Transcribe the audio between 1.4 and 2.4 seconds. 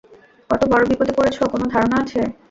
কোনো ধারণা আছে?